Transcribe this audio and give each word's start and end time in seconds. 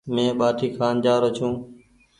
مينٚ 0.13 0.37
ٻآٽي 0.39 0.67
کآن 0.77 0.95
جآرو 1.03 1.29
ڇوٚنٚ 1.37 1.57